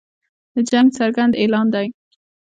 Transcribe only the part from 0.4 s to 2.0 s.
د جنګ څرګند اعلان دی.